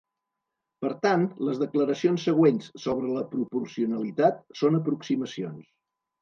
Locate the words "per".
0.85-0.89